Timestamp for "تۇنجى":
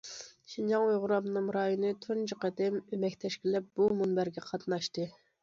2.07-2.39